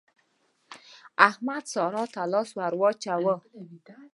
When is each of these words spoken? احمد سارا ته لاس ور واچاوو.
احمد 1.29 1.63
سارا 1.73 2.03
ته 2.13 2.21
لاس 2.31 2.49
ور 2.57 2.73
واچاوو. 2.79 3.35